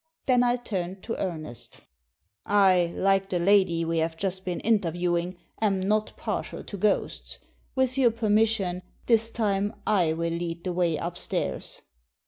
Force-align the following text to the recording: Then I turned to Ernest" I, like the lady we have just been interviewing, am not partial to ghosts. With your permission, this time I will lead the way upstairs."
Then 0.25 0.41
I 0.41 0.55
turned 0.55 1.03
to 1.03 1.15
Ernest" 1.23 1.81
I, 2.47 2.91
like 2.95 3.29
the 3.29 3.37
lady 3.37 3.85
we 3.85 3.99
have 3.99 4.17
just 4.17 4.43
been 4.43 4.59
interviewing, 4.61 5.37
am 5.61 5.79
not 5.79 6.13
partial 6.17 6.63
to 6.63 6.75
ghosts. 6.75 7.37
With 7.75 7.99
your 7.99 8.09
permission, 8.09 8.81
this 9.05 9.29
time 9.29 9.75
I 9.85 10.13
will 10.13 10.33
lead 10.33 10.63
the 10.63 10.73
way 10.73 10.97
upstairs." 10.97 11.83